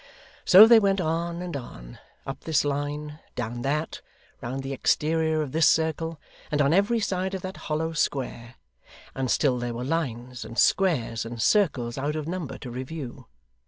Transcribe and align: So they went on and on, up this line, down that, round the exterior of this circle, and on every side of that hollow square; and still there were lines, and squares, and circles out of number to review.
So 0.45 0.65
they 0.65 0.79
went 0.79 0.99
on 0.99 1.43
and 1.43 1.55
on, 1.55 1.99
up 2.25 2.39
this 2.39 2.65
line, 2.65 3.19
down 3.35 3.61
that, 3.61 4.01
round 4.41 4.63
the 4.63 4.73
exterior 4.73 5.43
of 5.43 5.51
this 5.51 5.67
circle, 5.67 6.19
and 6.49 6.59
on 6.59 6.73
every 6.73 6.99
side 6.99 7.35
of 7.35 7.43
that 7.43 7.57
hollow 7.69 7.93
square; 7.93 8.55
and 9.13 9.29
still 9.29 9.59
there 9.59 9.75
were 9.75 9.83
lines, 9.83 10.43
and 10.43 10.57
squares, 10.57 11.23
and 11.23 11.39
circles 11.39 11.99
out 11.99 12.15
of 12.15 12.27
number 12.27 12.57
to 12.57 12.71
review. 12.71 13.27